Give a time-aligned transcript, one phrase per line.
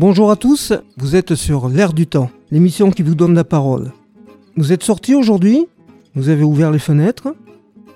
[0.00, 3.92] Bonjour à tous, vous êtes sur L'air du temps, l'émission qui vous donne la parole.
[4.56, 5.66] Vous êtes sortis aujourd'hui,
[6.14, 7.34] vous avez ouvert les fenêtres,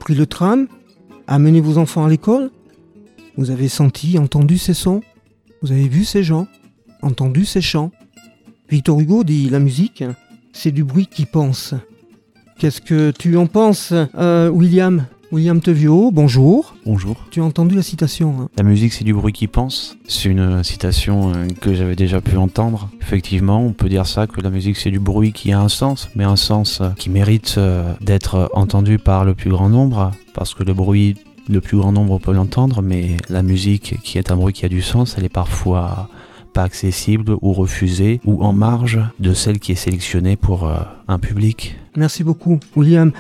[0.01, 0.67] pris le tram,
[1.29, 2.51] amené vos enfants à l'école,
[3.37, 5.01] vous avez senti, entendu ces sons,
[5.63, 6.49] vous avez vu ces gens,
[7.03, 7.93] entendu ces chants.
[8.69, 10.03] Victor Hugo dit la musique,
[10.53, 11.73] c'est du bruit qui pense.
[12.59, 15.07] Qu'est-ce que tu en penses, euh, William?
[15.33, 16.75] William Tevio, bonjour.
[16.85, 17.17] Bonjour.
[17.31, 19.97] Tu as entendu la citation hein La musique, c'est du bruit qui pense.
[20.07, 22.91] C'est une euh, citation euh, que j'avais déjà pu entendre.
[23.01, 26.11] Effectivement, on peut dire ça, que la musique, c'est du bruit qui a un sens,
[26.15, 27.59] mais un sens euh, qui mérite
[28.03, 31.17] d'être entendu par le plus grand nombre, parce que le bruit,
[31.49, 34.69] le plus grand nombre peut l'entendre, mais la musique, qui est un bruit qui a
[34.69, 36.11] du sens, elle est parfois
[36.53, 40.71] pas accessible ou refusée ou en marge de celle qui est sélectionnée pour
[41.09, 41.77] un public.
[41.97, 43.13] Merci beaucoup, William.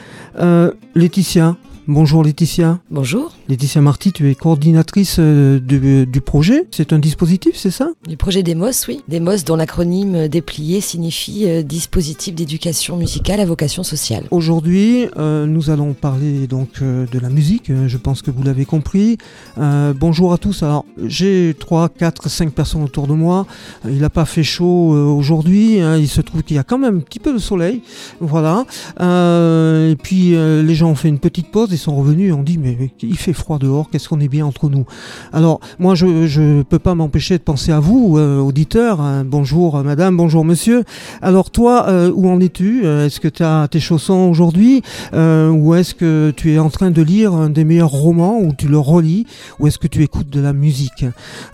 [0.95, 1.57] Laetitia,
[1.89, 2.79] Bonjour Laetitia.
[2.93, 3.33] Bonjour.
[3.49, 6.69] Laetitia Marty, tu es coordinatrice euh, du, projet.
[6.71, 7.91] C'est un dispositif, c'est ça?
[8.07, 9.03] Du projet DEMOS, oui.
[9.09, 14.27] DEMOS, dont l'acronyme déplié signifie euh, Dispositif d'éducation musicale à vocation sociale.
[14.31, 17.73] Aujourd'hui, euh, nous allons parler donc de la musique.
[17.89, 19.19] Je pense que vous l'avez compris.
[19.57, 20.63] bonjour à tous.
[20.63, 23.47] Alors, j'ai 3, 4, 5 personnes autour de moi.
[23.87, 25.81] Il n'a pas fait chaud aujourd'hui.
[25.81, 25.97] Hein.
[25.97, 27.83] Il se trouve qu'il y a quand même un petit peu de soleil.
[28.21, 28.67] Voilà.
[29.01, 32.59] et puis, les gens ont fait une petite pause ils sont revenus et ont dit
[32.59, 34.85] mais, il fait froid dehors, qu'est-ce qu'on est bien entre nous?
[35.33, 39.01] Alors moi je ne peux pas m'empêcher de penser à vous, euh, auditeurs.
[39.01, 39.25] Hein.
[39.25, 40.85] bonjour euh, madame, bonjour monsieur.
[41.21, 42.87] Alors toi, euh, où en es-tu?
[42.87, 44.83] Est-ce que tu as tes chaussons aujourd'hui?
[45.13, 48.69] Ou est-ce que tu es en train de lire un des meilleurs romans ou tu
[48.69, 49.27] le relis?
[49.59, 51.05] Ou est-ce que tu écoutes de la musique?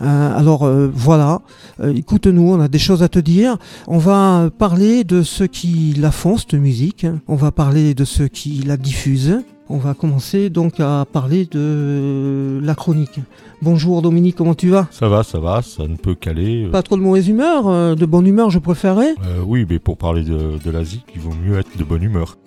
[0.00, 1.40] Alors voilà,
[1.82, 3.56] écoute-nous, on a des choses à te dire.
[3.86, 7.06] On va parler de ceux qui la font, cette musique.
[7.26, 9.42] On va parler de ceux qui la diffusent.
[9.70, 13.20] On va commencer donc à parler de la chronique.
[13.60, 14.88] Bonjour Dominique, comment tu vas?
[14.90, 16.68] Ça va, ça va, ça ne peut qu'aller.
[16.72, 19.98] Pas trop de mauvaise humeur, euh, de bonne humeur je préférerais euh, Oui, mais pour
[19.98, 22.38] parler de, de l'Asie, il vaut mieux être de bonne humeur.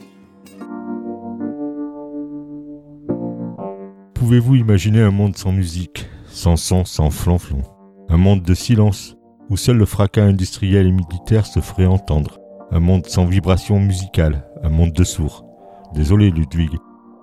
[4.16, 7.62] Pouvez-vous imaginer un monde sans musique, sans son, sans flanflon?
[8.10, 9.16] Un monde de silence,
[9.50, 12.40] où seul le fracas industriel et militaire se ferait entendre
[12.72, 15.46] Un monde sans vibration musicale, un monde de sourds.
[15.94, 16.72] Désolé Ludwig,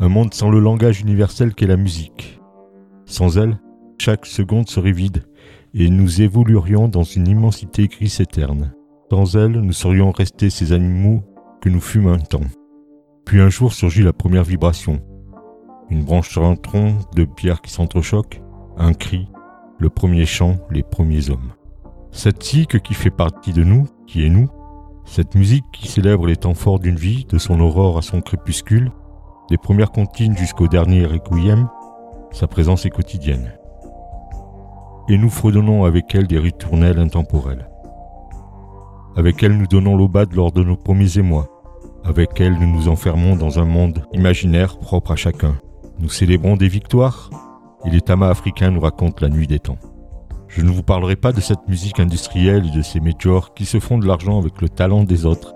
[0.00, 2.40] un monde sans le langage universel qu'est la musique.
[3.04, 3.58] Sans elle,
[3.98, 5.24] chaque seconde serait vide,
[5.74, 8.72] et nous évoluerions dans une immensité grise éterne.
[9.10, 11.22] Sans elle, nous serions restés ces animaux
[11.60, 12.46] que nous fûmes un temps.
[13.24, 15.00] Puis un jour surgit la première vibration.
[15.90, 18.42] Une branche sur un tronc, de pierres qui s'entrechoquent,
[18.76, 19.28] un cri,
[19.78, 21.52] le premier chant, les premiers hommes.
[22.12, 24.48] Cette cycle qui fait partie de nous, qui est nous,
[25.04, 28.92] cette musique qui célèbre les temps forts d'une vie, de son aurore à son crépuscule,
[29.48, 31.68] des premières comptines jusqu'au dernier requiem,
[32.32, 33.52] sa présence est quotidienne.
[35.08, 37.68] Et nous fredonnons avec elle des ritournelles intemporels.
[39.16, 41.48] Avec elle nous donnons l'aubade lors de nos premiers émois.
[42.04, 45.56] Avec elle nous nous enfermons dans un monde imaginaire propre à chacun.
[45.98, 47.30] Nous célébrons des victoires
[47.86, 49.78] et les tamas africains nous racontent la nuit des temps.
[50.48, 53.80] Je ne vous parlerai pas de cette musique industrielle et de ces méjors qui se
[53.80, 55.54] font de l'argent avec le talent des autres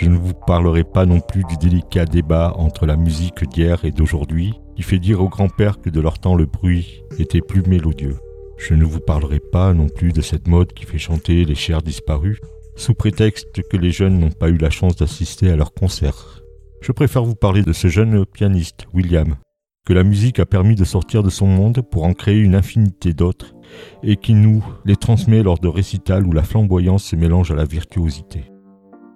[0.00, 3.90] je ne vous parlerai pas non plus du délicat débat entre la musique d'hier et
[3.90, 8.16] d'aujourd'hui, qui fait dire aux grands-pères que de leur temps le bruit était plus mélodieux.
[8.58, 11.82] Je ne vous parlerai pas non plus de cette mode qui fait chanter les chers
[11.82, 12.38] disparus,
[12.76, 16.42] sous prétexte que les jeunes n'ont pas eu la chance d'assister à leur concert.
[16.80, 19.34] Je préfère vous parler de ce jeune pianiste, William,
[19.84, 23.14] que la musique a permis de sortir de son monde pour en créer une infinité
[23.14, 23.52] d'autres,
[24.04, 27.64] et qui nous les transmet lors de récitals où la flamboyance se mélange à la
[27.64, 28.44] virtuosité.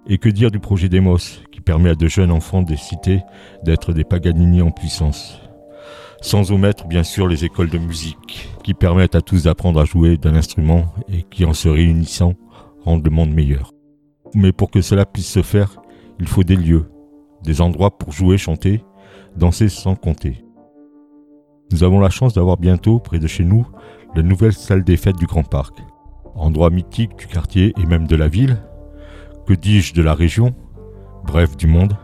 [0.05, 3.21] Et que dire du projet Demos, qui permet à de jeunes enfants des cités
[3.63, 5.39] d'être des Paganini en puissance?
[6.21, 10.17] Sans omettre bien sûr les écoles de musique, qui permettent à tous d'apprendre à jouer
[10.17, 12.33] d'un instrument et qui en se réunissant
[12.83, 13.71] rendent le monde meilleur.
[14.35, 15.81] Mais pour que cela puisse se faire,
[16.19, 16.89] il faut des lieux,
[17.43, 18.83] des endroits pour jouer, chanter,
[19.37, 20.43] danser sans compter.
[21.71, 23.65] Nous avons la chance d'avoir bientôt, près de chez nous,
[24.15, 25.77] la nouvelle salle des fêtes du Grand Parc.
[26.35, 28.61] Endroit mythique du quartier et même de la ville,
[29.45, 30.53] que dis-je de la région
[31.25, 31.97] Bref, du monde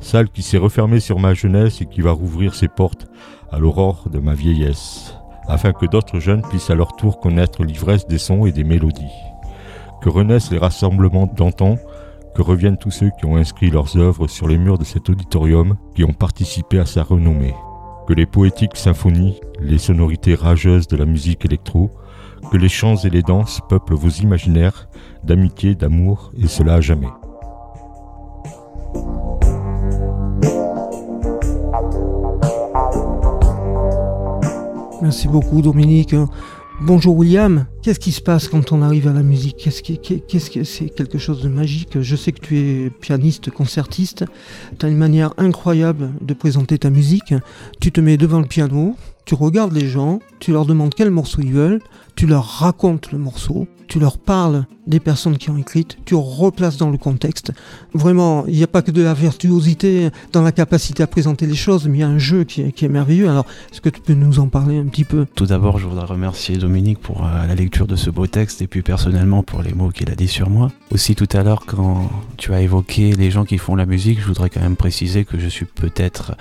[0.00, 3.06] Salle qui s'est refermée sur ma jeunesse et qui va rouvrir ses portes
[3.50, 5.14] à l'aurore de ma vieillesse,
[5.48, 9.02] afin que d'autres jeunes puissent à leur tour connaître l'ivresse des sons et des mélodies.
[10.02, 11.76] Que renaissent les rassemblements d'antan,
[12.34, 15.76] que reviennent tous ceux qui ont inscrit leurs œuvres sur les murs de cet auditorium,
[15.94, 17.54] qui ont participé à sa renommée.
[18.06, 21.90] Que les poétiques symphonies, les sonorités rageuses de la musique électro,
[22.50, 24.88] que les chants et les danses peuplent vos imaginaires
[25.22, 27.08] d'amitié, d'amour, et cela à jamais.
[35.02, 36.14] Merci beaucoup Dominique.
[36.80, 40.88] Bonjour William, qu'est-ce qui se passe quand on arrive à la musique Qu'est-ce que c'est
[40.88, 44.24] quelque chose de magique Je sais que tu es pianiste, concertiste.
[44.78, 47.34] Tu as une manière incroyable de présenter ta musique.
[47.80, 48.96] Tu te mets devant le piano,
[49.26, 51.80] tu regardes les gens, tu leur demandes quel morceau ils veulent,
[52.16, 56.76] tu leur racontes le morceau, tu leur parles des personnes qui ont écrites, tu replaces
[56.76, 57.52] dans le contexte.
[57.94, 61.54] Vraiment, il n'y a pas que de la virtuosité dans la capacité à présenter les
[61.54, 63.28] choses, mais il y a un jeu qui est, merveilleux.
[63.28, 65.26] Alors, est-ce que tu peux nous en parler un petit peu?
[65.34, 68.68] Tout d'abord, je voudrais remercier Dominique pour euh, la lecture de ce beau texte et
[68.68, 70.70] puis personnellement pour les mots qu'il a dit sur moi.
[70.92, 74.26] Aussi tout à l'heure, quand tu as évoqué les gens qui font la musique, je
[74.26, 76.36] voudrais quand même préciser que je suis peut-être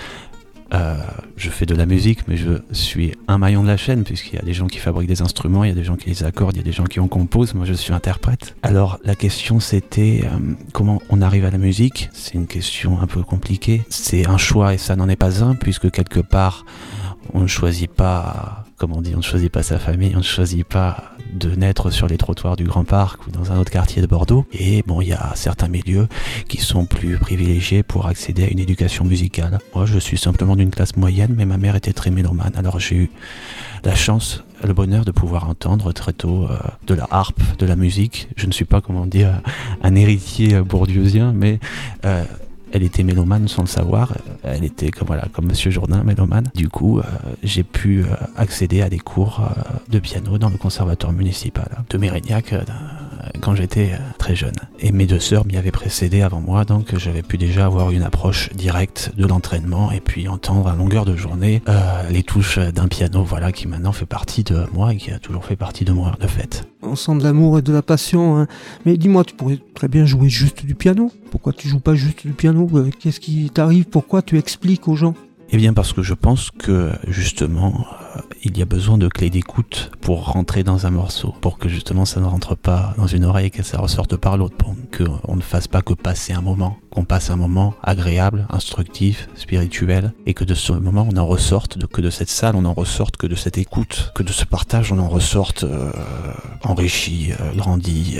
[0.73, 0.95] euh,
[1.37, 4.39] je fais de la musique, mais je suis un maillon de la chaîne, puisqu'il y
[4.39, 6.55] a des gens qui fabriquent des instruments, il y a des gens qui les accordent,
[6.55, 8.55] il y a des gens qui en composent, moi je suis interprète.
[8.63, 12.09] Alors la question c'était euh, comment on arrive à la musique?
[12.13, 13.83] C'est une question un peu compliquée.
[13.89, 16.65] C'est un choix et ça n'en est pas un, puisque quelque part
[17.33, 20.23] on ne choisit pas, comme on dit, on ne choisit pas sa famille, on ne
[20.23, 24.01] choisit pas de naître sur les trottoirs du Grand Parc ou dans un autre quartier
[24.01, 24.45] de Bordeaux.
[24.51, 26.09] Et bon, il y a certains milieux
[26.49, 29.59] qui sont plus privilégiés pour accéder à une éducation musicale.
[29.73, 32.51] Moi, je suis simplement d'une classe moyenne, mais ma mère était très mélomane.
[32.57, 33.11] Alors j'ai eu
[33.85, 37.77] la chance, le bonheur de pouvoir entendre très tôt euh, de la harpe, de la
[37.77, 38.27] musique.
[38.35, 39.41] Je ne suis pas, comment dire,
[39.81, 41.61] un héritier bourdieusien, mais
[42.03, 42.25] euh,
[42.73, 44.13] elle était mélomane sans le savoir.
[44.43, 46.49] Elle était comme voilà comme Monsieur Jourdain mélomane.
[46.55, 47.03] Du coup, euh,
[47.43, 51.97] j'ai pu euh, accéder à des cours euh, de piano dans le conservatoire municipal de
[51.99, 52.55] Mérignac
[53.41, 54.55] quand j'étais très jeune.
[54.79, 58.03] Et mes deux sœurs m'y avaient précédé avant moi, donc j'avais pu déjà avoir une
[58.03, 61.61] approche directe de l'entraînement et puis entendre à longueur de journée
[62.09, 65.45] les touches d'un piano, voilà, qui maintenant fait partie de moi et qui a toujours
[65.45, 66.67] fait partie de moi de fait.
[66.81, 68.47] On sent de l'amour et de la passion, hein.
[68.85, 71.11] mais dis-moi, tu pourrais très bien jouer juste du piano?
[71.31, 72.69] Pourquoi tu joues pas juste du piano?
[72.73, 73.85] Euh, Qu'est-ce qui t'arrive?
[73.85, 75.13] Pourquoi tu expliques aux gens?
[75.49, 78.02] Eh bien parce que je pense que justement euh,
[78.43, 82.05] il y a besoin de clés d'écoute pour rentrer dans un morceau, pour que justement
[82.05, 85.41] ça ne rentre pas dans une oreille que ça ressorte par l'autre, pour qu'on ne
[85.41, 90.43] fasse pas que passer un moment, qu'on passe un moment agréable, instructif, spirituel, et que
[90.43, 93.35] de ce moment on en ressorte, que de cette salle on en ressorte, que de
[93.35, 95.91] cette écoute, que de ce partage on en ressorte euh,
[96.63, 98.19] enrichi, grandi,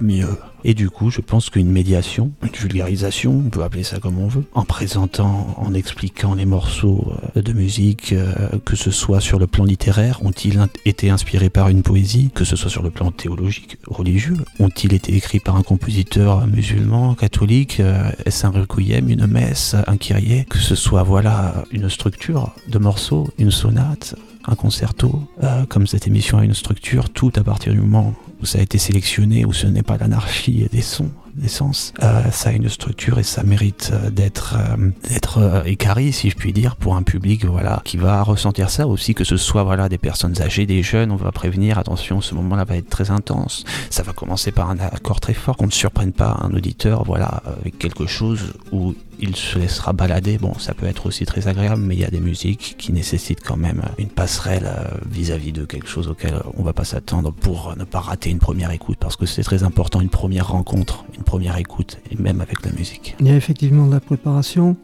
[0.00, 0.38] mieux.
[0.64, 4.28] Et du coup, je pense qu'une médiation, une vulgarisation, on peut appeler ça comme on
[4.28, 9.33] veut, en présentant, en expliquant les morceaux euh, de musique, euh, que ce soit sur
[9.38, 13.10] le plan littéraire, ont-ils été inspirés par une poésie, que ce soit sur le plan
[13.10, 19.26] théologique, religieux, ont-ils été écrits par un compositeur musulman, catholique, euh, est-ce un requiem, une
[19.26, 24.14] messe, un kyrie, que ce soit voilà une structure de morceaux, une sonate,
[24.46, 25.22] un concerto,
[25.70, 28.76] comme cette émission a une structure, tout à partir du moment où ça a été
[28.76, 33.42] sélectionné, où ce n'est pas l'anarchie des sons, euh, ça a une structure et ça
[33.42, 37.96] mérite euh, d'être euh, d'être écarré, si je puis dire, pour un public voilà qui
[37.96, 41.32] va ressentir ça aussi, que ce soit voilà des personnes âgées, des jeunes, on va
[41.32, 43.64] prévenir, attention, ce moment-là va être très intense.
[43.90, 47.42] Ça va commencer par un accord très fort, qu'on ne surprenne pas un auditeur, voilà,
[47.60, 50.38] avec quelque chose où il se laissera balader.
[50.38, 53.42] Bon, ça peut être aussi très agréable, mais il y a des musiques qui nécessitent
[53.44, 54.70] quand même une passerelle
[55.08, 58.38] vis-à-vis -vis de quelque chose auquel on va pas s'attendre pour ne pas rater une
[58.38, 62.64] première écoute, parce que c'est très important, une première rencontre, première écoute, et même avec
[62.64, 63.16] la musique.
[63.20, 64.76] Il y a effectivement de la préparation.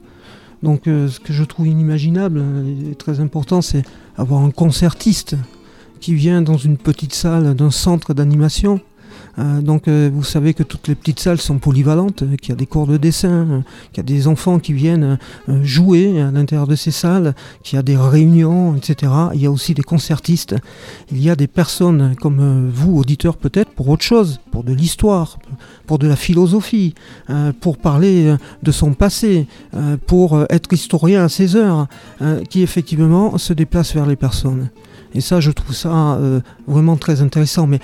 [0.63, 2.43] Donc euh, ce que je trouve inimaginable
[2.91, 3.83] et très important, c'est
[4.17, 5.37] avoir un concertiste
[6.01, 8.81] qui vient dans une petite salle d'un centre d'animation
[9.39, 12.53] euh, donc euh, vous savez que toutes les petites salles sont polyvalentes, euh, qu'il y
[12.53, 15.19] a des cours de dessin, qu'il y a des enfants qui viennent
[15.63, 19.13] jouer à l'intérieur de ces salles, qu'il y a des réunions, etc.
[19.35, 20.57] Il y a aussi des concertistes.
[21.11, 25.39] Il y a des personnes comme vous, auditeurs peut-être, pour autre chose, pour de l'histoire,
[25.87, 26.95] pour de la philosophie,
[27.61, 29.47] pour parler de son passé,
[30.07, 31.87] pour être historien à ses heures,
[32.49, 34.71] qui effectivement se déplacent vers les personnes.
[35.15, 36.19] Et ça, je trouve ça
[36.67, 37.67] vraiment très intéressant.
[37.67, 37.81] Mais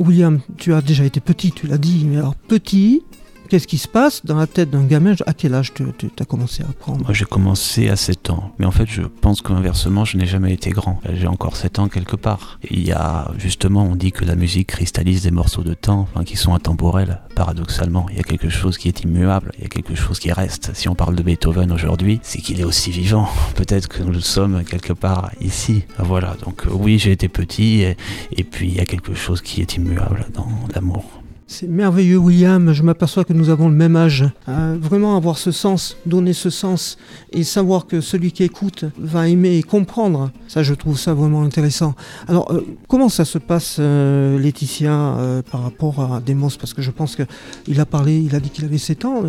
[0.00, 3.02] William, tu as déjà été petit, tu l'as dit, mais alors petit,
[3.50, 5.14] Qu'est-ce qui se passe dans la tête d'un gamin?
[5.26, 5.84] À quel âge tu
[6.20, 7.02] as commencé à apprendre?
[7.04, 10.52] Moi j'ai commencé à 7 ans, mais en fait je pense qu'inversement je n'ai jamais
[10.52, 11.00] été grand.
[11.12, 12.60] J'ai encore 7 ans quelque part.
[12.70, 16.36] il y a justement, on dit que la musique cristallise des morceaux de temps qui
[16.36, 18.06] sont intemporels, paradoxalement.
[18.10, 20.70] Il y a quelque chose qui est immuable, il y a quelque chose qui reste.
[20.74, 23.28] Si on parle de Beethoven aujourd'hui, c'est qu'il est aussi vivant.
[23.56, 25.82] Peut-être que nous sommes quelque part ici.
[25.98, 27.96] Voilà, donc euh, oui j'ai été petit et,
[28.30, 31.19] et puis il y a quelque chose qui est immuable dans l'amour.
[31.52, 32.72] C'est merveilleux, William.
[32.72, 34.24] Je m'aperçois que nous avons le même âge.
[34.48, 36.96] Euh, vraiment avoir ce sens, donner ce sens
[37.32, 40.30] et savoir que celui qui écoute va aimer et comprendre.
[40.46, 41.96] Ça, je trouve ça vraiment intéressant.
[42.28, 46.92] Alors, euh, comment ça se passe, euh, Laetitia, par rapport à Demos Parce que je
[46.92, 49.24] pense qu'il a parlé, il a dit qu'il avait 7 ans,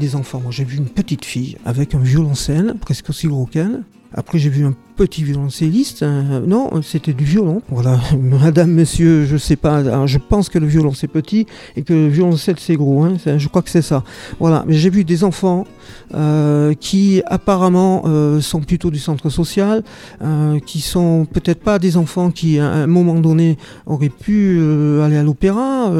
[0.00, 0.40] les, enfants.
[0.40, 3.84] Moi, j'ai vu une petite fille avec un violoncelle, presque aussi gros qu'elle.
[4.12, 6.02] Après, j'ai vu un petit violoncelliste.
[6.02, 6.42] Hein.
[6.46, 7.62] non, c'était du violon.
[7.68, 10.06] Voilà, madame, monsieur, je sais pas.
[10.06, 11.46] je pense que le violon c'est petit
[11.76, 13.02] et que le violoncelle c'est gros.
[13.04, 13.16] Hein.
[13.24, 14.04] je crois que c'est ça.
[14.38, 15.66] Voilà, mais j'ai vu des enfants
[16.14, 19.82] euh, qui apparemment euh, sont plutôt du centre social,
[20.22, 24.60] euh, qui sont peut-être pas des enfants qui à un moment donné auraient pu
[25.02, 25.90] aller à l'opéra,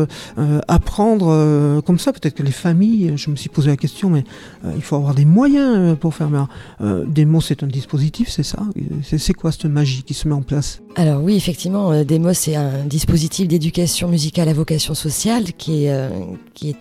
[0.69, 2.13] apprendre comme ça.
[2.13, 4.25] Peut-être que les familles, je me suis posé la question, mais
[4.77, 6.29] il faut avoir des moyens pour faire.
[7.07, 8.59] des mots, c'est un dispositif, c'est ça
[9.03, 12.57] c'est quoi cette magie qui se met en place Alors oui, effectivement, euh, Demos c'est
[12.57, 16.09] un dispositif d'éducation musicale à vocation sociale qui est, euh,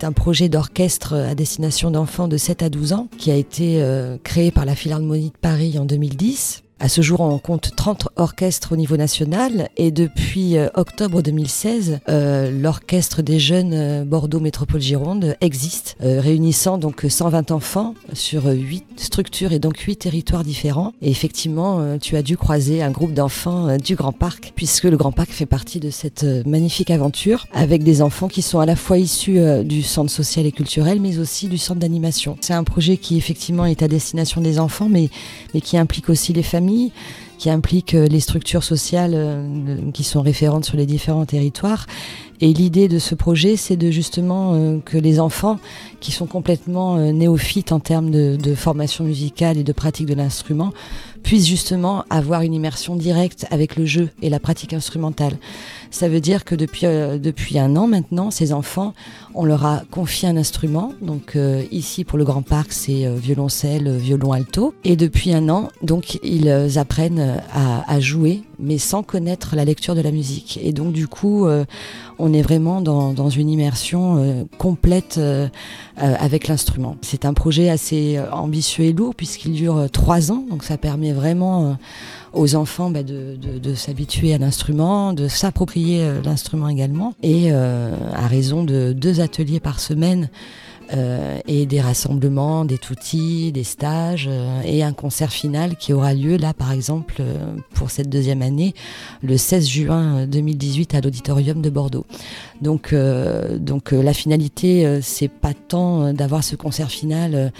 [0.02, 4.16] un projet d'orchestre à destination d'enfants de 7 à 12 ans qui a été euh,
[4.22, 8.72] créé par la Philharmonie de Paris en 2010 à ce jour, on compte 30 orchestres
[8.72, 14.82] au niveau national et depuis euh, octobre 2016, euh, l'orchestre des jeunes euh, Bordeaux Métropole
[14.82, 20.92] Gironde existe, réunissant donc 120 enfants sur 8 structures et donc 8 territoires différents.
[21.00, 25.12] Et effectivement, tu as dû croiser un groupe d'enfants du Grand Parc, puisque le Grand
[25.12, 28.98] Parc fait partie de cette magnifique aventure, avec des enfants qui sont à la fois
[28.98, 32.36] issus du centre social et culturel, mais aussi du centre d'animation.
[32.42, 35.08] C'est un projet qui effectivement est à destination des enfants, mais,
[35.54, 36.73] mais qui implique aussi les familles
[37.38, 41.86] qui implique euh, les structures sociales euh, qui sont référentes sur les différents territoires.
[42.40, 45.58] Et l'idée de ce projet, c'est de justement euh, que les enfants
[46.00, 50.72] qui sont complètement néophytes en termes de, formation musicale et de pratique de l'instrument
[51.24, 55.36] puissent justement avoir une immersion directe avec le jeu et la pratique instrumentale.
[55.90, 58.94] Ça veut dire que depuis, depuis un an maintenant, ces enfants,
[59.34, 60.92] on leur a confié un instrument.
[61.00, 61.38] Donc
[61.70, 64.74] ici pour le Grand Parc, c'est violoncelle, violon alto.
[64.82, 70.00] Et depuis un an, donc ils apprennent à, jouer, mais sans connaître la lecture de
[70.00, 70.58] la musique.
[70.62, 71.64] Et donc du coup, euh,
[72.18, 75.48] on est vraiment dans, une immersion euh, complète euh,
[75.96, 76.96] avec l'instrument.
[77.00, 81.76] C'est un projet assez ambitieux et lourd puisqu'il dure trois ans, donc ça permet vraiment
[82.32, 88.92] aux enfants bah, de, s'habituer à l'instrument, de s'approprier l'instrument également, et à raison de
[88.92, 90.28] deux ateliers par semaine
[90.92, 96.12] euh, et des rassemblements, des toutis, des stages euh, et un concert final qui aura
[96.12, 98.74] lieu là par exemple euh, pour cette deuxième année
[99.22, 102.04] le 16 juin 2018 à l'auditorium de Bordeaux.
[102.60, 102.94] Donc,
[103.58, 107.52] donc la finalité c'est pas tant d'avoir ce concert final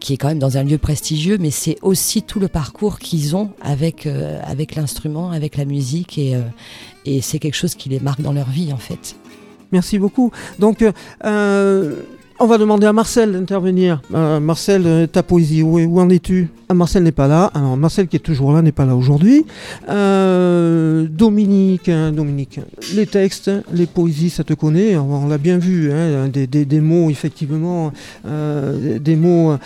[0.00, 3.36] qui est quand même dans un lieu prestigieux, mais c'est aussi tout le parcours qu'ils
[3.36, 4.06] ont avec,
[4.44, 6.36] avec l'instrument, avec la musique, et,
[7.04, 9.16] et c'est quelque chose qui les marque dans leur vie en fait.
[9.72, 10.30] Merci beaucoup.
[10.58, 10.84] Donc,
[12.38, 14.02] on va demander à Marcel d'intervenir.
[14.14, 16.48] Euh, Marcel, euh, ta poésie, où, en es-tu?
[16.68, 17.50] Ah, Marcel n'est pas là.
[17.54, 19.46] Alors Marcel qui est toujours là n'est pas là aujourd'hui.
[19.88, 22.60] Euh, Dominique, hein, Dominique,
[22.94, 24.96] les textes, les poésies, ça te connaît.
[24.96, 27.92] On, l'a bien vu, hein, des, mots effectivement,
[28.24, 29.56] des mots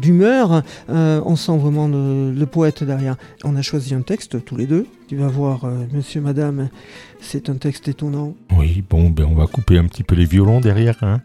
[0.00, 0.62] d'humeur.
[0.88, 3.16] on sent vraiment le, poète derrière.
[3.44, 4.86] On a choisi un texte tous les deux.
[5.08, 6.68] Tu vas voir, monsieur, madame,
[7.20, 8.34] c'est un texte étonnant.
[8.56, 10.98] Oui, bon, ben on va couper un petit peu les violons derrière.
[11.02, 11.20] Hein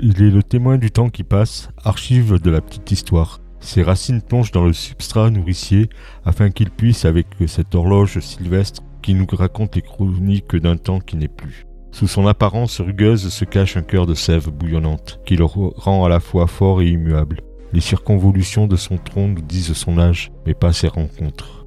[0.00, 3.40] Il est le témoin du temps qui passe, archive de la petite histoire.
[3.60, 5.88] Ses racines plongent dans le substrat nourricier
[6.24, 11.16] afin qu'il puisse, avec cette horloge sylvestre, qui nous raconte les chroniques d'un temps qui
[11.16, 11.64] n'est plus.
[11.92, 16.08] Sous son apparence rugueuse se cache un cœur de sève bouillonnante, qui le rend à
[16.08, 17.40] la fois fort et immuable.
[17.72, 21.66] Les circonvolutions de son tronc nous disent son âge, mais pas ses rencontres.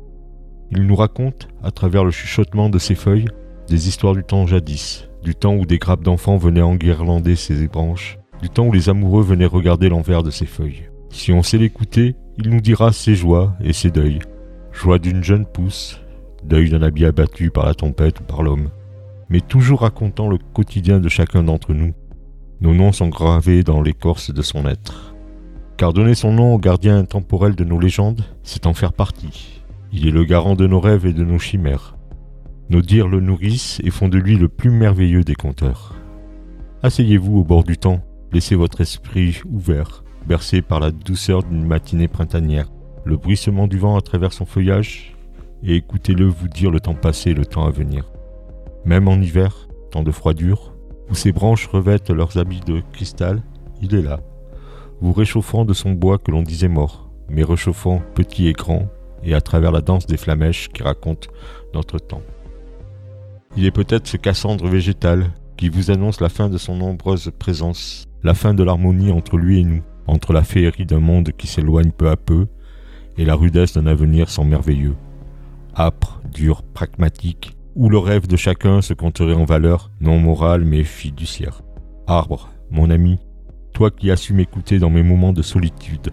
[0.72, 3.30] Il nous raconte, à travers le chuchotement de ses feuilles,
[3.70, 8.18] des histoires du temps jadis, du temps où des grappes d'enfants venaient enguirlander ses branches,
[8.42, 10.90] du temps où les amoureux venaient regarder l'envers de ses feuilles.
[11.10, 14.20] Si on sait l'écouter, il nous dira ses joies et ses deuils.
[14.72, 16.00] Joie d'une jeune pousse,
[16.46, 18.70] deuil d'un habit abattu par la tempête ou par l'homme,
[19.28, 21.92] mais toujours racontant le quotidien de chacun d'entre nous.
[22.62, 25.14] Nos noms sont gravés dans l'écorce de son être.
[25.76, 29.62] Car donner son nom au gardien intemporel de nos légendes, c'est en faire partie.
[29.92, 31.97] Il est le garant de nos rêves et de nos chimères.
[32.70, 35.96] Nos dires le nourrissent et font de lui le plus merveilleux des conteurs.
[36.84, 38.02] Asseyez-vous au bord du temps,
[38.34, 42.70] laissez votre esprit ouvert, bercé par la douceur d'une matinée printanière,
[43.06, 45.16] le bruissement du vent à travers son feuillage,
[45.64, 48.12] et écoutez-le vous dire le temps passé et le temps à venir.
[48.84, 50.76] Même en hiver, temps de froidure,
[51.10, 53.42] où ses branches revêtent leurs habits de cristal,
[53.82, 54.20] il est là,
[55.00, 58.88] vous réchauffant de son bois que l'on disait mort, mais réchauffant petit et grand,
[59.24, 61.30] et à travers la danse des flamèches qui raconte
[61.74, 62.24] notre temps.
[63.58, 68.06] Il est peut-être ce Cassandre végétal qui vous annonce la fin de son nombreuse présence,
[68.22, 71.90] la fin de l'harmonie entre lui et nous, entre la féerie d'un monde qui s'éloigne
[71.90, 72.46] peu à peu
[73.18, 74.96] et la rudesse d'un avenir sans merveilleux,
[75.76, 80.84] âpre, dur, pragmatique, où le rêve de chacun se compterait en valeur non morale mais
[80.84, 81.64] fiduciaire.
[82.06, 83.18] Arbre, mon ami,
[83.74, 86.12] toi qui as su m'écouter dans mes moments de solitude,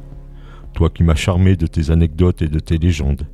[0.73, 3.29] toi qui m'as charmé de tes anecdotes et de tes légendes,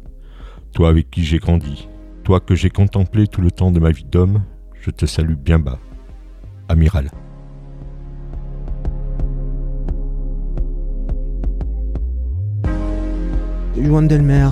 [0.74, 1.88] toi avec qui j'ai grandi,
[2.30, 4.44] toi que j'ai contemplé tout le temps de ma vie d'homme,
[4.80, 5.80] je te salue bien bas.
[6.68, 7.10] Amiral.
[13.76, 14.50] Johan Delmer,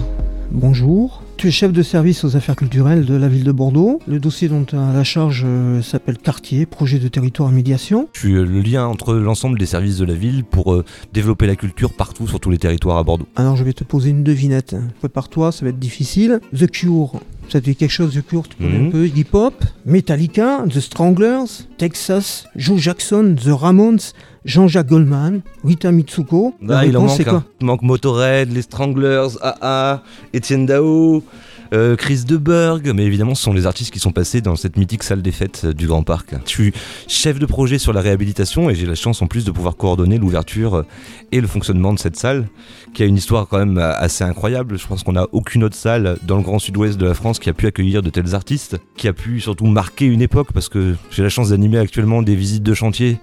[0.50, 1.22] bonjour.
[1.36, 4.00] Tu es chef de service aux affaires culturelles de la ville de Bordeaux.
[4.08, 8.08] Le dossier dont tu as la charge euh, s'appelle Quartier, projet de territoire et médiation.
[8.12, 11.46] Je suis euh, le lien entre l'ensemble des services de la ville pour euh, développer
[11.46, 13.28] la culture partout sur tous les territoires à Bordeaux.
[13.36, 14.74] Alors je vais te poser une devinette.
[14.98, 16.40] Prépare-toi, ça va être difficile.
[16.52, 18.86] The Cure, ça te dit quelque chose, Cure Tu connais Mhm.
[18.86, 23.98] un peu Hip-Hop, Metallica, The Stranglers, Texas, Joe Jackson, The Ramones,
[24.44, 26.54] Jean-Jacques Goldman, Rita Mitsuko.
[26.68, 27.10] Ah, il en manque.
[27.16, 27.44] c'est quoi hein.
[27.60, 30.02] Il manque Motorhead, les Stranglers, AA,
[30.32, 31.22] Étienne Dao,
[31.72, 35.02] euh, Chris Deberg, mais évidemment ce sont les artistes qui sont passés dans cette mythique
[35.02, 36.34] salle des fêtes euh, du Grand Parc.
[36.44, 36.72] Je suis
[37.06, 40.18] chef de projet sur la réhabilitation et j'ai la chance en plus de pouvoir coordonner
[40.18, 40.82] l'ouverture euh,
[41.32, 42.48] et le fonctionnement de cette salle
[42.94, 44.78] qui a une histoire quand même assez incroyable.
[44.78, 47.50] Je pense qu'on n'a aucune autre salle dans le grand sud-ouest de la France qui
[47.50, 50.94] a pu accueillir de tels artistes, qui a pu surtout marquer une époque parce que
[51.10, 53.18] j'ai la chance d'animer actuellement des visites de chantier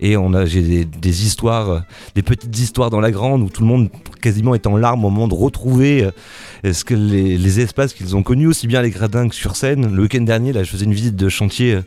[0.00, 1.80] et on a j'ai des, histoires, euh,
[2.14, 3.88] des petites histoires dans la grande où tout le monde
[4.20, 6.08] quasiment est en larmes au moment de retrouver
[6.64, 9.94] euh, les, espaces qu'ils ont connus, aussi bien les gradins que sur scène.
[9.94, 11.82] Le week-end dernier, là, je faisais une visite de chantier euh,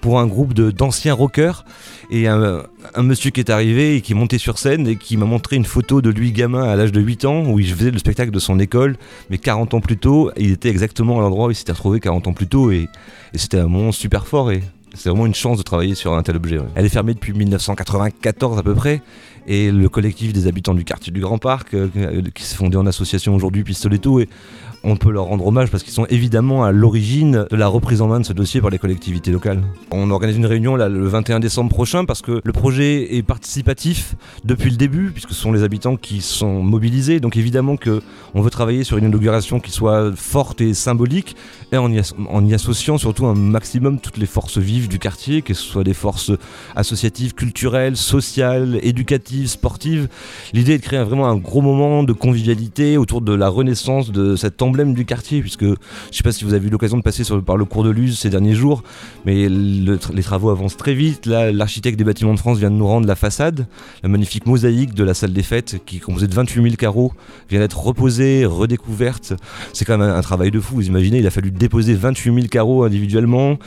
[0.00, 1.64] pour un groupe de- d'anciens rockers.
[2.10, 2.62] Et un,
[2.98, 5.64] monsieur qui est arrivé et qui est monté sur scène et qui m'a montré une
[5.64, 8.38] photo de lui gamin à l'âge de 8 ans où il faisait le spectacle de
[8.38, 8.96] son école.
[9.28, 12.28] Mais 40 ans plus tôt il était exactement à l'endroit où il s'était retrouvé 40
[12.28, 12.70] ans plus tôt.
[12.70, 12.88] Et,
[13.34, 14.50] c'était un moment super fort
[14.94, 16.58] c'est vraiment une chance de travailler sur un tel objet.
[16.74, 19.02] Elle est fermée depuis 1994 à peu près
[19.46, 21.88] et le collectif des habitants du quartier du Grand Parc euh,
[22.34, 24.28] qui s'est fondé en association aujourd'hui Pistoletto et
[24.88, 28.08] on peut leur rendre hommage parce qu'ils sont évidemment à l'origine de la reprise en
[28.08, 29.60] main de ce dossier par les collectivités locales.
[29.90, 34.70] On organise une réunion le 21 décembre prochain parce que le projet est participatif depuis
[34.70, 37.20] le début puisque ce sont les habitants qui sont mobilisés.
[37.20, 38.00] Donc évidemment que
[38.34, 41.36] on veut travailler sur une inauguration qui soit forte et symbolique
[41.70, 45.62] et en y, associant surtout un maximum toutes les forces vives du quartier, que ce
[45.62, 46.32] soit des forces
[46.76, 50.08] associatives, culturelles, sociales, éducatives, sportives.
[50.54, 54.34] L'idée est de créer vraiment un gros moment de convivialité autour de la renaissance de
[54.34, 55.76] cet emblème du quartier, puisque je
[56.12, 58.30] sais pas si vous avez eu l'occasion de passer par le cours de Luz ces
[58.30, 58.82] derniers jours,
[59.26, 61.26] mais le- les travaux avancent très vite.
[61.26, 63.66] Là, l'architecte des bâtiments de France vient de nous rendre la façade,
[64.02, 67.12] la magnifique mosaïque de la salle des fêtes, qui est de 28 000 carreaux,
[67.50, 69.34] vient d'être reposée, redécouverte.
[69.72, 70.76] C'est quand même un, travail de fou.
[70.76, 73.58] Vous imaginez, il a fallu déposer 28 000 carreaux individuellement,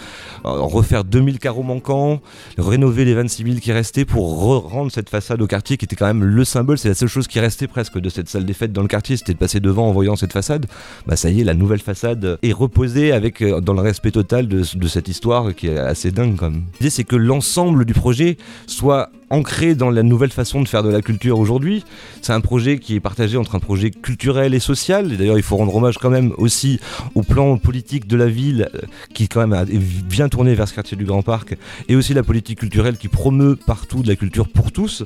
[0.43, 2.21] refaire 2000 carreaux manquants,
[2.57, 5.95] rénover les 26 000 qui restaient pour re- rendre cette façade au quartier qui était
[5.95, 6.77] quand même le symbole.
[6.77, 9.17] C'est la seule chose qui restait presque de cette salle des fêtes dans le quartier,
[9.17, 10.65] c'était de passer devant en voyant cette façade.
[11.07, 14.47] Bah ça y est, la nouvelle façade est reposée avec euh, dans le respect total
[14.47, 16.63] de, cette histoire qui est assez dingue quand même.
[16.79, 20.89] L'idée c'est que l'ensemble du projet soit ancré dans la nouvelle façon de faire de
[20.89, 21.83] la culture aujourd'hui.
[22.21, 25.17] C'est un projet qui est partagé entre un projet culturel et social.
[25.17, 26.79] D'ailleurs, il faut rendre hommage quand même aussi
[27.15, 28.81] au plan politique de la ville euh,
[29.13, 31.55] qui quand même est bien tourné vers ce quartier du Grand Parc
[31.87, 35.03] et aussi la politique culturelle qui promeut partout de la culture pour tous.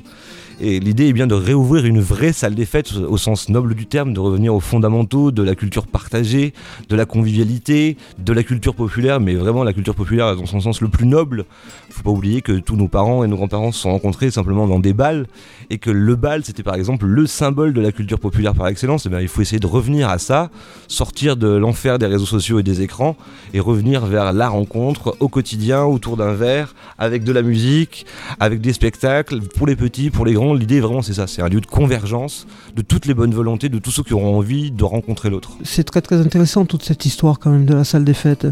[0.58, 3.86] Et l'idée est bien de réouvrir une vraie salle des fêtes au sens noble du
[3.86, 6.54] terme, de revenir aux fondamentaux de la culture partagée,
[6.88, 10.80] de la convivialité, de la culture populaire, mais vraiment la culture populaire dans son sens
[10.80, 11.44] le plus noble.
[11.90, 14.80] Faut pas oublier que tous nos parents et nos grands-parents se sont rencontrés simplement dans
[14.80, 15.26] des balles
[15.70, 19.06] et que le bal c'était par exemple le symbole de la culture populaire par excellence.
[19.06, 20.50] Et bien, il faut essayer de revenir à ça,
[20.88, 23.16] sortir de l'enfer des réseaux sociaux et des écrans
[23.54, 28.06] et revenir vers la rencontre au quotidien autour d'un verre avec de la musique,
[28.40, 30.54] avec des spectacles pour les petits, pour les grands.
[30.54, 33.78] L'idée vraiment c'est ça, c'est un lieu de convergence de toutes les bonnes volontés, de
[33.78, 35.52] tous ceux qui auront envie de rencontrer l'autre.
[35.62, 38.46] C'est très très intéressant toute cette histoire quand même de la salle des fêtes.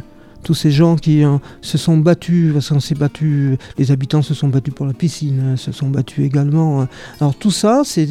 [0.44, 4.34] Tous ces gens qui euh, se sont battus, parce qu'on s'est battus, les habitants se
[4.34, 6.82] sont battus pour la piscine, hein, se sont battus également.
[6.82, 6.88] Hein.
[7.20, 8.06] Alors tout ça, c'est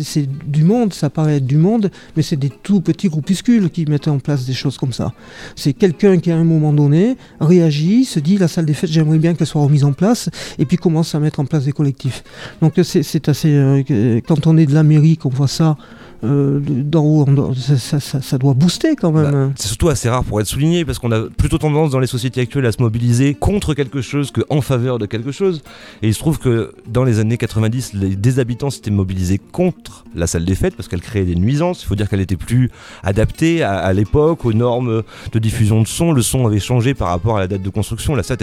[0.45, 4.07] du monde, ça paraît être du monde, mais c'est des tout petits groupuscules qui mettent
[4.07, 5.13] en place des choses comme ça.
[5.55, 9.19] C'est quelqu'un qui à un moment donné réagit, se dit la salle des fêtes, j'aimerais
[9.19, 12.23] bien qu'elle soit remise en place, et puis commence à mettre en place des collectifs.
[12.61, 13.49] Donc c'est assez...
[13.49, 15.77] Euh, quand on est de l'Amérique, on voit ça
[16.23, 16.59] euh,
[17.77, 19.31] ça, doit booster quand même.
[19.31, 22.07] Bah, c'est surtout assez rare pour être souligné parce qu'on a plutôt tendance dans les
[22.07, 25.61] sociétés actuelles à se mobiliser contre quelque chose que en faveur de quelque chose.
[26.01, 30.25] Et il se trouve que dans les années 90, les, habitants s'étaient mobilisés contre la
[30.25, 31.83] salle des fêtes parce qu'elle créait des nuisances.
[31.83, 32.71] Il faut dire qu'elle était plus
[33.03, 36.11] adaptée à, l'époque, aux normes de diffusion de son.
[36.11, 38.15] Le son avait changé par rapport à la date de construction.
[38.15, 38.37] La salle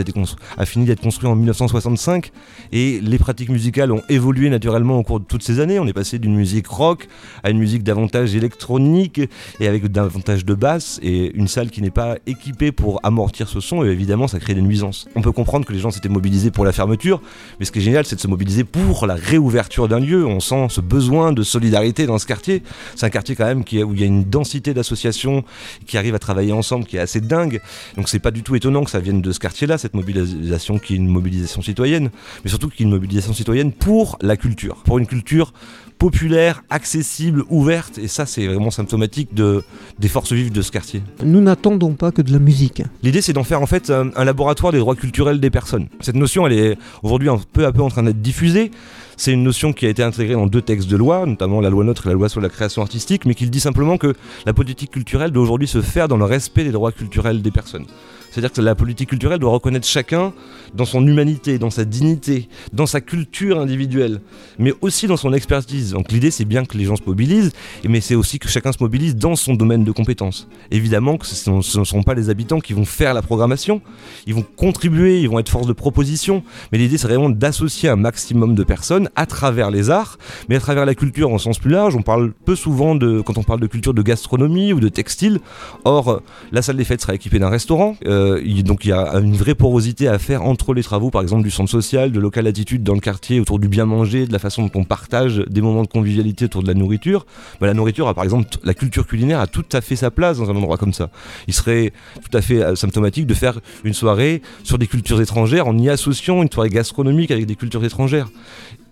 [0.59, 2.31] a fini d'être construite en 1965
[2.73, 5.79] et les pratiques musicales ont évolué naturellement au cours de toutes ces années.
[5.79, 7.09] On est passé d'une musique rock
[7.43, 9.21] à une musique davantage électronique
[9.61, 13.61] et avec davantage de basse et une salle qui n'est pas équipée pour amortir ce
[13.61, 15.09] son et évidemment ça crée des nuisances.
[15.15, 17.23] On peut comprendre que les gens s'étaient mobilisés pour la fermeture,
[17.59, 20.27] mais ce qui est génial c'est de se mobiliser pour la réouverture d'un lieu.
[20.27, 22.63] On sent ce besoin de solidarité dans ce quartier.
[22.97, 25.45] C'est un quartier quand même où il y a une densité d'associations
[25.87, 27.61] qui arrivent à travailler ensemble qui est assez dingue.
[27.97, 30.95] Donc c'est pas du tout étonnant que ça vienne de ce quartier-là, cette mobilisation qui
[30.95, 32.11] est une mobilisation citoyenne,
[32.45, 35.53] mais surtout qui est une mobilisation citoyenne pour la culture, pour une culture
[35.99, 39.63] populaire, accessible, ouverte, et ça c'est vraiment symptomatique de,
[39.99, 41.03] des forces vives de ce quartier.
[41.23, 42.83] Nous n'attendons pas que de la musique.
[43.03, 45.89] L'idée c'est d'en faire en fait un, laboratoire des droits culturels des personnes.
[46.01, 48.71] Cette notion elle est aujourd'hui peu à peu en train d'être diffusée.
[49.17, 51.85] C'est une notion qui a été intégrée dans deux textes de loi, notamment la loi
[51.85, 54.15] NOTRe et la loi sur la création artistique, mais qui dit simplement que
[54.47, 57.85] la politique culturelle doit aujourd'hui se faire dans le respect des droits culturels des personnes.
[58.31, 60.33] C'est-à-dire que la politique culturelle doit reconnaître chacun
[60.75, 64.21] dans son humanité, dans sa dignité, dans sa culture individuelle,
[64.59, 65.93] mais aussi dans son expertise.
[65.93, 67.53] Donc l'idée, c'est bien que les gens se mobilisent,
[67.89, 70.49] mais c'est aussi que chacun se mobilise dans son domaine de compétences.
[70.71, 73.81] Évidemment que ce ne sont pas les habitants qui vont faire la programmation,
[74.27, 77.97] ils vont contribuer, ils vont être force de proposition, mais l'idée, c'est vraiment d'associer un
[77.97, 81.71] maximum de personnes à travers les arts, mais à travers la culture en sens plus
[81.71, 81.97] large.
[81.97, 85.41] On parle peu souvent de, quand on parle de culture de gastronomie ou de textile.
[85.85, 87.97] Or, la salle des fêtes sera équipée d'un restaurant.
[88.07, 91.23] Euh, euh, donc il y a une vraie porosité à faire entre les travaux, par
[91.23, 94.33] exemple du centre social, de local attitude dans le quartier autour du bien manger, de
[94.33, 97.27] la façon dont on partage des moments de convivialité autour de la nourriture.
[97.61, 100.51] Bah, la nourriture, par exemple, la culture culinaire a tout à fait sa place dans
[100.51, 101.11] un endroit comme ça.
[101.49, 105.67] Il serait tout à fait euh, symptomatique de faire une soirée sur des cultures étrangères
[105.67, 108.29] en y associant une soirée gastronomique avec des cultures étrangères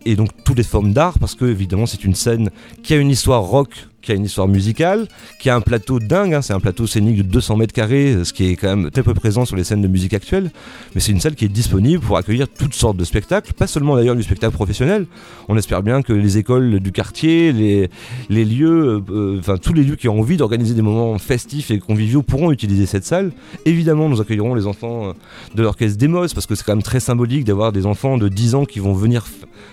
[0.04, 2.50] et donc toutes les formes d'art parce que évidemment c'est une scène
[2.82, 5.06] qui a une histoire rock qui a une histoire musicale,
[5.40, 8.32] qui a un plateau dingue, hein, c'est un plateau scénique de 200 mètres carrés, ce
[8.32, 10.50] qui est quand même très peu présent sur les scènes de musique actuelles,
[10.94, 13.96] mais c'est une salle qui est disponible pour accueillir toutes sortes de spectacles, pas seulement
[13.96, 15.06] d'ailleurs du spectacle professionnel,
[15.48, 17.90] on espère bien que les écoles du quartier, les,
[18.28, 21.78] les lieux, euh, enfin tous les lieux qui ont envie d'organiser des moments festifs et
[21.78, 23.32] conviviaux pourront utiliser cette salle.
[23.64, 25.12] Évidemment, nous accueillerons les enfants euh,
[25.54, 28.54] de l'orchestre Demos, parce que c'est quand même très symbolique d'avoir des enfants de 10
[28.54, 29.24] ans qui vont venir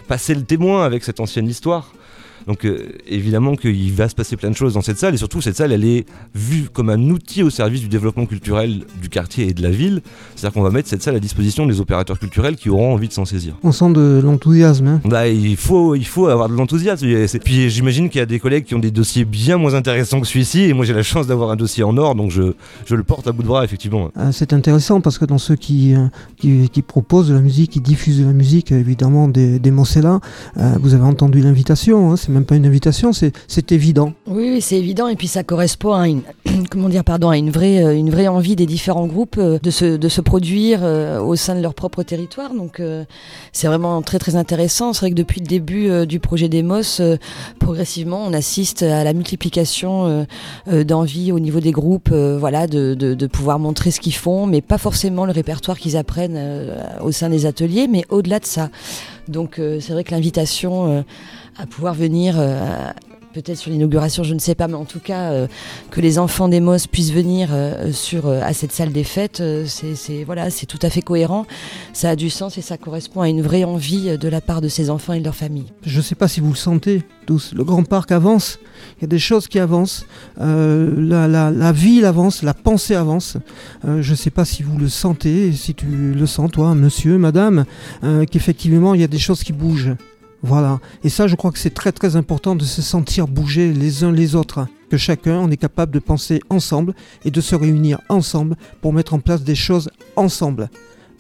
[0.08, 1.92] passer le témoin avec cette ancienne histoire.
[2.48, 5.42] Donc euh, évidemment qu'il va se passer plein de choses dans cette salle et surtout
[5.42, 9.48] cette salle elle est vue comme un outil au service du développement culturel du quartier
[9.48, 10.02] et de la ville.
[10.36, 13.14] C'est-à-dire qu'on va mettre cette salle à disposition des opérateurs culturels qui auront envie de
[13.14, 13.56] s'en saisir.
[13.64, 14.88] On sent de l'enthousiasme.
[14.88, 15.02] Hein.
[15.06, 17.08] bah, il, faut, il faut avoir de l'enthousiasme.
[17.44, 20.28] Puis j'imagine qu'il y a des collègues qui ont des dossiers bien moins intéressants que
[20.28, 22.54] celui-ci et moi j'ai la chance d'avoir un dossier en or donc je,
[22.86, 24.12] je, le porte à bout de bras effectivement.
[24.16, 27.72] Ah, c'est intéressant parce que dans ceux qui, euh, qui, qui, proposent de la musique,
[27.72, 32.32] qui diffusent de la musique, évidemment des, des euh, vous avez entendu l'invitation, hein, c'est
[32.36, 34.14] même pas une invitation, c'est évident.
[34.28, 36.22] Oui, c'est évident et puis ça correspond à une,
[36.70, 39.72] comment dire, pardon, à une vraie, euh, une vraie envie des différents groupes euh, de
[39.72, 42.54] se, de se produire euh, au sein de leur propre territoire.
[42.54, 42.82] Donc
[43.52, 44.94] c'est vraiment très très intéressant.
[44.94, 47.02] C'est vrai que depuis le début du projet Demos,
[47.60, 50.26] progressivement, on assiste à la multiplication
[50.68, 54.62] d'envie au niveau des groupes, voilà, de, de, de, pouvoir montrer ce qu'ils font, mais
[54.62, 56.40] pas forcément le répertoire qu'ils apprennent
[57.02, 58.70] au sein des ateliers, mais au-delà de ça.
[59.28, 61.04] Donc c'est vrai que l'invitation
[61.58, 62.92] à pouvoir venir euh,
[63.34, 65.48] peut-être sur l'inauguration, je ne sais pas, mais en tout cas euh,
[65.92, 70.50] que les enfants d'Emos puissent venir euh, sur à cette salle des fêtes, c'est voilà,
[70.52, 71.46] tout à fait cohérent.
[71.94, 74.68] Ça a du sens et ça correspond à une vraie envie de la part de
[74.68, 75.66] ces enfants et de leur famille.
[75.86, 77.54] Je ne sais pas si vous le sentez tous.
[77.54, 78.60] Le grand parc avance.
[78.98, 80.06] Il y a des choses qui avancent.
[80.38, 83.38] La, la, la, ville avance, la pensée avance.
[83.84, 87.66] je ne sais pas si vous le sentez, si tu le sens toi, monsieur, madame,
[88.32, 89.96] qu'effectivement il y a des choses qui bougent.
[90.46, 90.80] Voilà.
[91.04, 94.12] Et ça, je crois que c'est très très important de se sentir bouger les uns
[94.12, 94.68] les autres.
[94.92, 96.94] Que chacun, on est capable de penser ensemble
[97.26, 100.70] et de se réunir ensemble pour mettre en place des choses ensemble.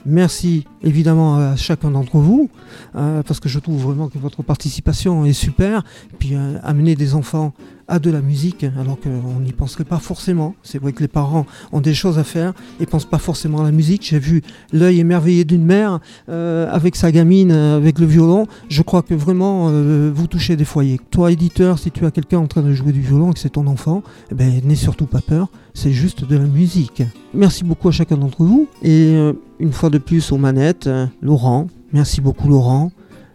[0.06, 2.52] Merci évidemment à chacun d'entre vous,
[2.96, 5.84] euh, parce que je trouve vraiment que votre participation est super.
[6.20, 7.56] Puis euh, amener des enfants
[7.88, 10.56] à de la musique, alors qu'on n'y penserait pas forcément.
[10.64, 13.64] C'est vrai que les parents ont des choses à faire et pensent pas forcément à
[13.64, 14.06] la musique.
[14.10, 14.42] J'ai vu
[14.74, 18.48] l'œil émerveillé d'une mère euh, avec sa gamine, euh, avec le violon.
[18.70, 21.00] Je crois que vraiment, euh, vous touchez des foyers.
[21.12, 23.50] Toi, éditeur, si tu as quelqu'un en train de jouer du violon et que c'est
[23.50, 25.50] ton enfant, eh ben, n'aie surtout pas peur.
[25.74, 27.04] C'est juste de la musique.
[27.34, 28.68] Merci beaucoup à chacun d'entre vous.
[28.82, 29.14] Et
[29.60, 30.90] une fois de plus aux manettes,
[31.22, 31.68] Laurent.
[31.92, 32.92] Merci beaucoup, Laurent.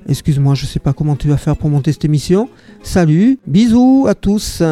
[0.08, 2.48] Excuse-moi, je sais pas comment tu vas faire pour monter cette émission.
[2.82, 4.62] Salut, bisous à tous.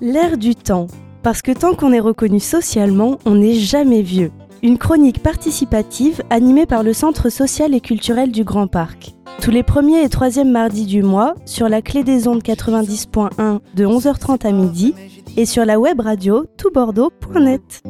[0.00, 0.86] L'air du temps.
[1.22, 4.30] Parce que tant qu'on est reconnu socialement, on n'est jamais vieux.
[4.62, 9.14] Une chronique participative animée par le Centre social et culturel du Grand Parc.
[9.42, 13.84] Tous les premiers et troisièmes mardis du mois, sur la clé des ondes 90.1 de
[13.86, 14.94] 11h30 à midi,
[15.36, 17.82] et sur la web radio toutbordeaux.net.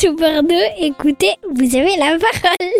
[0.00, 2.72] Tout Bordeaux, écoutez, vous avez la parole.